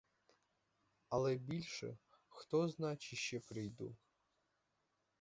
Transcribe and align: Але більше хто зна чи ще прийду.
Але 1.09 1.35
більше 1.35 1.97
хто 2.29 2.67
зна 2.67 2.95
чи 2.97 3.15
ще 3.15 3.39
прийду. 3.39 3.95